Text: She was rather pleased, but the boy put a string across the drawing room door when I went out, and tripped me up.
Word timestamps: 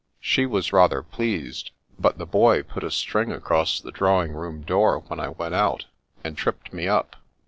She 0.19 0.47
was 0.47 0.73
rather 0.73 1.03
pleased, 1.03 1.69
but 1.99 2.17
the 2.17 2.25
boy 2.25 2.63
put 2.63 2.83
a 2.83 2.89
string 2.89 3.31
across 3.31 3.79
the 3.79 3.91
drawing 3.91 4.31
room 4.33 4.61
door 4.61 4.97
when 5.05 5.19
I 5.19 5.29
went 5.29 5.53
out, 5.53 5.85
and 6.23 6.35
tripped 6.35 6.73
me 6.73 6.87
up. 6.87 7.17